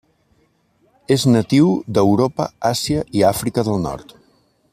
És 1.15 1.25
natiu 1.35 1.69
d’Europa, 1.97 2.49
Àsia 2.73 3.07
i 3.21 3.25
Àfrica 3.33 3.69
del 3.71 3.83
Nord. 3.89 4.19